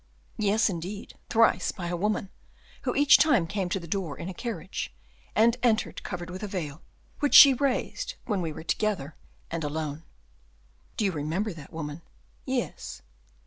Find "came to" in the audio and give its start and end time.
3.45-3.79